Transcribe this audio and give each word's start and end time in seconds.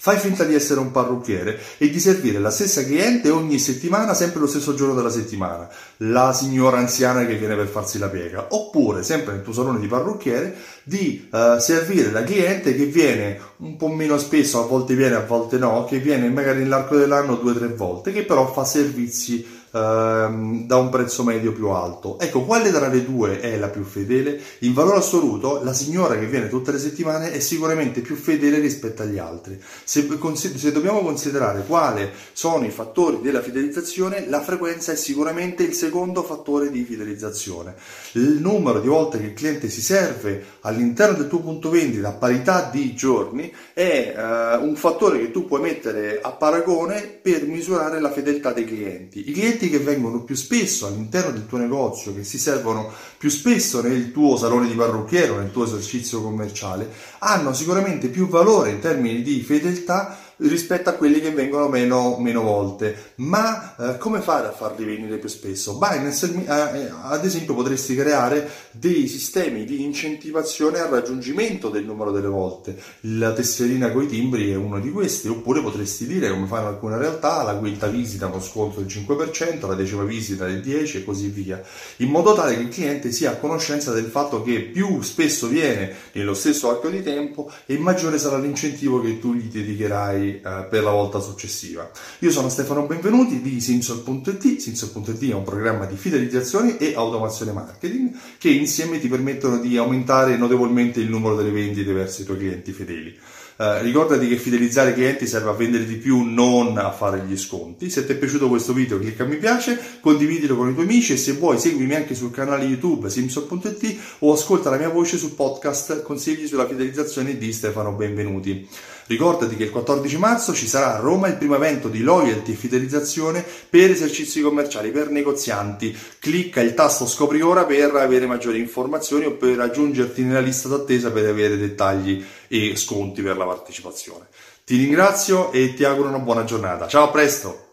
Fai 0.00 0.16
finta 0.16 0.44
di 0.44 0.54
essere 0.54 0.78
un 0.78 0.92
parrucchiere 0.92 1.58
e 1.76 1.90
di 1.90 1.98
servire 1.98 2.38
la 2.38 2.50
stessa 2.50 2.84
cliente 2.84 3.30
ogni 3.30 3.58
settimana, 3.58 4.14
sempre 4.14 4.38
lo 4.38 4.46
stesso 4.46 4.74
giorno 4.74 4.94
della 4.94 5.10
settimana, 5.10 5.68
la 5.98 6.32
signora 6.32 6.78
anziana 6.78 7.26
che 7.26 7.34
viene 7.34 7.56
per 7.56 7.66
farsi 7.66 7.98
la 7.98 8.08
piega, 8.08 8.46
oppure 8.50 9.02
sempre 9.02 9.32
nel 9.32 9.42
tuo 9.42 9.52
salone 9.52 9.80
di 9.80 9.88
parrucchiere 9.88 10.54
di 10.84 11.28
uh, 11.32 11.58
servire 11.58 12.12
la 12.12 12.22
cliente 12.22 12.76
che 12.76 12.84
viene 12.84 13.40
un 13.56 13.76
po' 13.76 13.88
meno 13.88 14.18
spesso, 14.18 14.62
a 14.62 14.66
volte 14.66 14.94
viene, 14.94 15.16
a 15.16 15.24
volte 15.24 15.58
no, 15.58 15.84
che 15.84 15.98
viene 15.98 16.28
magari 16.28 16.60
nell'arco 16.60 16.96
dell'anno 16.96 17.34
due 17.34 17.50
o 17.50 17.54
tre 17.54 17.66
volte, 17.66 18.12
che 18.12 18.24
però 18.24 18.50
fa 18.52 18.64
servizi 18.64 19.57
ehm, 19.72 20.66
da 20.66 20.76
un 20.76 20.88
prezzo 20.88 21.24
medio 21.24 21.52
più 21.52 21.68
alto. 21.68 22.18
Ecco, 22.18 22.44
quale 22.44 22.70
tra 22.70 22.88
le 22.88 23.04
due 23.04 23.40
è 23.40 23.56
la 23.58 23.68
più 23.68 23.84
fedele? 23.84 24.40
In 24.60 24.72
valore 24.72 24.98
assoluto, 24.98 25.62
la 25.62 25.72
signora 25.72 26.18
che 26.18 26.26
viene 26.26 26.48
tutte 26.48 26.72
le 26.72 26.78
settimane 26.78 27.32
è 27.32 27.40
sicuramente 27.40 28.00
più 28.00 28.16
fedele 28.16 28.58
rispetto 28.58 29.02
agli 29.02 29.18
altri. 29.18 29.60
Se, 29.84 30.06
se 30.34 30.72
dobbiamo 30.72 31.00
considerare 31.00 31.64
quali 31.66 32.08
sono 32.32 32.64
i 32.64 32.70
fattori 32.70 33.20
della 33.20 33.42
fidelizzazione, 33.42 34.26
la 34.28 34.42
frequenza 34.42 34.92
è 34.92 34.96
sicuramente 34.96 35.62
il 35.62 35.74
secondo 35.74 36.22
fattore 36.22 36.70
di 36.70 36.84
fidelizzazione. 36.84 37.74
Il 38.12 38.38
numero 38.40 38.80
di 38.80 38.88
volte 38.88 39.18
che 39.18 39.26
il 39.26 39.34
cliente 39.34 39.68
si 39.68 39.82
serve 39.82 40.44
all'interno 40.60 41.16
del 41.16 41.28
tuo 41.28 41.40
punto 41.40 41.70
vendita 41.70 42.08
a 42.08 42.12
parità 42.12 42.68
di 42.70 42.94
giorni 42.94 43.52
è 43.72 44.14
eh, 44.16 44.56
un 44.56 44.74
fattore 44.76 45.18
che 45.18 45.30
tu 45.30 45.46
puoi 45.46 45.60
mettere 45.60 46.20
a 46.20 46.32
paragone 46.32 47.02
per 47.02 47.46
misurare 47.46 48.00
la 48.00 48.10
fedeltà 48.10 48.52
dei 48.52 48.64
clienti. 48.64 49.28
I 49.28 49.32
clienti 49.32 49.57
clienti 49.58 49.68
che 49.68 49.78
vengono 49.78 50.22
più 50.22 50.36
spesso 50.36 50.86
all'interno 50.86 51.32
del 51.32 51.46
tuo 51.46 51.58
negozio, 51.58 52.14
che 52.14 52.24
si 52.24 52.38
servono 52.38 52.90
più 53.18 53.28
spesso 53.28 53.82
nel 53.82 54.12
tuo 54.12 54.36
salone 54.36 54.68
di 54.68 54.74
parrucchiere 54.74 55.30
o 55.30 55.36
nel 55.36 55.50
tuo 55.50 55.64
esercizio 55.64 56.22
commerciale, 56.22 56.90
hanno 57.18 57.52
sicuramente 57.52 58.08
più 58.08 58.28
valore 58.28 58.70
in 58.70 58.78
termini 58.78 59.22
di 59.22 59.42
fedeltà 59.42 60.16
rispetto 60.38 60.88
a 60.88 60.92
quelli 60.92 61.20
che 61.20 61.30
vengono 61.30 61.68
meno, 61.68 62.16
meno 62.18 62.42
volte. 62.42 63.12
Ma 63.16 63.76
eh, 63.76 63.98
come 63.98 64.20
fare 64.20 64.48
a 64.48 64.52
farli 64.52 64.84
venire 64.84 65.18
più 65.18 65.28
spesso? 65.28 65.78
Binance, 65.78 66.32
eh, 66.32 66.78
eh, 66.80 66.90
ad 67.02 67.24
esempio, 67.24 67.54
potresti 67.54 67.94
creare 67.94 68.48
dei 68.70 69.08
sistemi 69.08 69.64
di 69.64 69.82
incentivazione 69.82 70.78
al 70.78 70.88
raggiungimento 70.88 71.68
del 71.68 71.84
numero 71.84 72.10
delle 72.10 72.28
volte. 72.28 72.76
La 73.00 73.32
tesserina 73.32 73.90
con 73.90 74.04
i 74.04 74.06
timbri 74.06 74.50
è 74.50 74.56
uno 74.56 74.78
di 74.80 74.90
questi, 74.90 75.28
oppure 75.28 75.62
potresti 75.62 76.06
dire, 76.06 76.30
come 76.30 76.46
fanno 76.46 76.68
alcune 76.68 76.98
realtà, 76.98 77.42
la 77.42 77.56
quinta 77.56 77.86
visita 77.86 78.26
uno 78.26 78.40
sconto 78.40 78.80
del 78.80 78.88
5%, 78.88 79.66
la 79.66 79.74
decima 79.74 80.04
visita 80.04 80.46
del 80.46 80.60
10% 80.60 80.96
e 80.98 81.04
così 81.04 81.28
via, 81.28 81.62
in 81.96 82.10
modo 82.10 82.34
tale 82.34 82.54
che 82.54 82.62
il 82.62 82.68
cliente 82.68 83.12
sia 83.12 83.32
a 83.32 83.36
conoscenza 83.36 83.92
del 83.92 84.06
fatto 84.06 84.42
che 84.42 84.60
più 84.60 85.02
spesso 85.02 85.48
viene 85.48 85.94
nello 86.12 86.34
stesso 86.34 86.70
arco 86.70 86.88
di 86.88 87.02
tempo 87.02 87.50
e 87.66 87.78
maggiore 87.78 88.18
sarà 88.18 88.38
l'incentivo 88.38 89.00
che 89.00 89.18
tu 89.18 89.34
gli 89.34 89.48
dedicherai 89.48 90.27
eh, 90.36 90.66
per 90.68 90.82
la 90.82 90.90
volta 90.90 91.20
successiva. 91.20 91.90
Io 92.20 92.30
sono 92.30 92.48
Stefano 92.48 92.86
Benvenuti 92.86 93.40
di 93.40 93.60
Simsol.it. 93.60 94.56
Simsol.it 94.58 95.30
è 95.30 95.34
un 95.34 95.44
programma 95.44 95.86
di 95.86 95.96
fidelizzazione 95.96 96.78
e 96.78 96.94
automazione 96.94 97.52
marketing 97.52 98.10
che 98.38 98.50
insieme 98.50 99.00
ti 99.00 99.08
permettono 99.08 99.58
di 99.58 99.76
aumentare 99.76 100.36
notevolmente 100.36 101.00
il 101.00 101.08
numero 101.08 101.36
delle 101.36 101.50
vendite 101.50 101.92
verso 101.92 102.22
i 102.22 102.24
tuoi 102.24 102.38
clienti 102.38 102.72
fedeli. 102.72 103.18
Uh, 103.58 103.82
ricordati 103.82 104.28
che 104.28 104.36
fidelizzare 104.36 104.90
i 104.90 104.92
clienti 104.92 105.26
serve 105.26 105.50
a 105.50 105.52
vendere 105.52 105.84
di 105.84 105.96
più, 105.96 106.22
non 106.22 106.78
a 106.78 106.92
fare 106.92 107.24
gli 107.26 107.36
sconti. 107.36 107.90
Se 107.90 108.06
ti 108.06 108.12
è 108.12 108.14
piaciuto 108.14 108.48
questo 108.48 108.72
video, 108.72 109.00
clicca 109.00 109.24
mi 109.24 109.36
piace, 109.36 109.76
condividilo 110.00 110.56
con 110.56 110.70
i 110.70 110.74
tuoi 110.74 110.84
amici 110.86 111.14
e 111.14 111.16
se 111.16 111.32
vuoi 111.32 111.58
seguimi 111.58 111.96
anche 111.96 112.14
sul 112.14 112.30
canale 112.30 112.66
YouTube 112.66 113.10
simson.it 113.10 113.96
o 114.20 114.32
ascolta 114.32 114.70
la 114.70 114.76
mia 114.76 114.90
voce 114.90 115.18
sul 115.18 115.32
podcast 115.32 116.02
Consigli 116.02 116.46
sulla 116.46 116.68
fidelizzazione 116.68 117.36
di 117.36 117.52
Stefano 117.52 117.90
Benvenuti. 117.94 118.68
Ricordati 119.08 119.56
che 119.56 119.64
il 119.64 119.70
14 119.70 120.18
marzo 120.18 120.52
ci 120.52 120.68
sarà 120.68 120.94
a 120.94 120.98
Roma 120.98 121.28
il 121.28 121.36
primo 121.36 121.54
evento 121.54 121.88
di 121.88 122.00
loyalty 122.00 122.52
e 122.52 122.56
fidelizzazione 122.56 123.42
per 123.70 123.90
esercizi 123.90 124.42
commerciali, 124.42 124.90
per 124.90 125.08
negozianti. 125.08 125.96
Clicca 126.18 126.60
il 126.60 126.74
tasto 126.74 127.06
scopri 127.06 127.40
ora 127.40 127.64
per 127.64 127.94
avere 127.94 128.26
maggiori 128.26 128.58
informazioni 128.58 129.24
o 129.24 129.32
per 129.32 129.60
aggiungerti 129.60 130.22
nella 130.24 130.40
lista 130.40 130.68
d'attesa 130.68 131.10
per 131.10 131.26
avere 131.26 131.56
dettagli 131.56 132.22
e 132.48 132.76
sconti 132.76 133.22
per 133.22 133.38
la 133.38 133.46
partecipazione. 133.46 134.26
Ti 134.62 134.76
ringrazio 134.76 135.52
e 135.52 135.72
ti 135.72 135.84
auguro 135.84 136.08
una 136.08 136.18
buona 136.18 136.44
giornata. 136.44 136.86
Ciao, 136.86 137.04
a 137.04 137.08
presto! 137.08 137.67